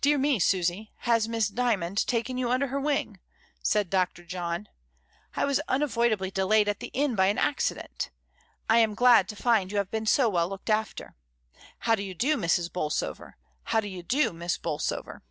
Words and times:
"Dear 0.00 0.16
me, 0.16 0.38
Susy, 0.38 0.92
has 1.00 1.28
Miss 1.28 1.48
Dymond 1.48 2.06
taken 2.06 2.38
you 2.38 2.48
under 2.50 2.68
her 2.68 2.80
wing?" 2.80 3.20
said 3.62 3.90
Dr. 3.90 4.24
John. 4.24 4.66
"I 5.36 5.44
was 5.44 5.60
unavoid 5.68 6.10
ably 6.12 6.30
delayed 6.30 6.70
at 6.70 6.80
the 6.80 6.86
inn 6.94 7.14
by 7.14 7.26
an 7.26 7.36
accident 7.36 8.08
I 8.70 8.78
am 8.78 8.94
glad 8.94 9.28
to 9.28 9.36
find 9.36 9.70
you 9.70 9.76
have 9.76 9.90
been 9.90 10.06
so 10.06 10.30
well 10.30 10.48
looked 10.48 10.70
after. 10.70 11.16
How 11.80 11.94
do 11.94 12.02
you 12.02 12.14
do, 12.14 12.38
Mrs. 12.38 12.72
Bolsover? 12.72 13.36
How 13.64 13.80
do 13.80 13.88
you 13.88 14.02
do. 14.02 14.32
Miss 14.32 14.56
Bolsover?" 14.56 15.22